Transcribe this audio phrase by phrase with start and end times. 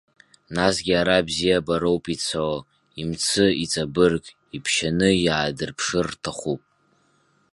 [0.55, 2.45] Насгьы ара бзиабароуп ицо,
[3.01, 6.61] имцы, иҵабырг, иԥшьаны иаадырԥшыр рҭахуп.